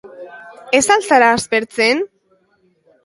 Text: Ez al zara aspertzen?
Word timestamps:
Ez 0.77 0.81
al 0.95 1.05
zara 1.09 1.27
aspertzen? 1.35 2.03